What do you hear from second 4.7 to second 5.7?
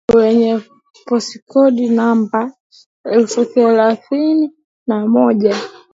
na moja